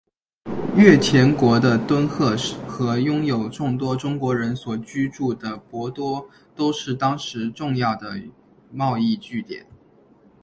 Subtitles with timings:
[0.75, 2.35] 越前国的敦贺
[2.67, 8.19] 和拥有众多中国人所居住的博多都是当时重要的
[8.71, 9.67] 贸易据点。